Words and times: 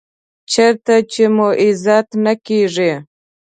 چېرته 0.51 0.93
چې 1.11 1.23
مو 1.35 1.47
عزت 1.63 2.07
نه 2.23 2.33
کېږي. 2.45 2.93